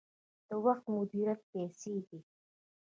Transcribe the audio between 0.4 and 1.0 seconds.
د وخت